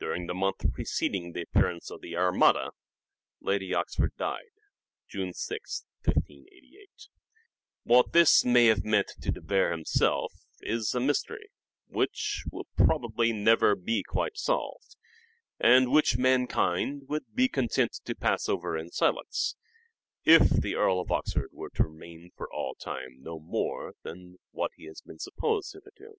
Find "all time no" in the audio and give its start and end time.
22.52-23.38